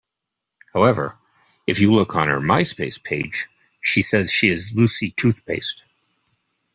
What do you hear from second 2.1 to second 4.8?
on her Myspace page she says she is